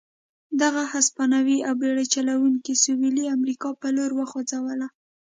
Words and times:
دغه 0.61 0.83
هسپانوي 0.93 1.57
او 1.67 1.73
بېړۍ 1.81 2.05
چلوونکي 2.15 2.73
سوېلي 2.83 3.25
امریکا 3.35 3.69
په 3.81 3.87
لور 3.95 4.11
وخوځوله. 4.15 4.87